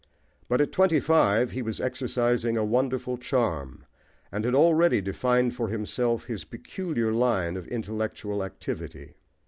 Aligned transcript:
But 0.49 0.61
at 0.61 0.71
twenty 0.71 0.99
five 0.99 1.51
he 1.51 1.61
was 1.61 1.79
exercising 1.79 2.57
a 2.57 2.65
wonderful 2.65 3.19
charm, 3.19 3.85
and 4.31 4.43
had 4.45 4.55
already 4.55 4.99
defined 4.99 5.53
for 5.55 5.67
himself 5.67 6.25
his 6.25 6.43
peculiar 6.43 7.11
line 7.11 7.55
of 7.55 7.67
intellectual 7.67 8.43
activity. 8.43 9.13